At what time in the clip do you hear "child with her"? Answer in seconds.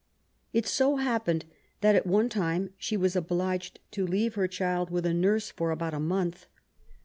4.47-5.13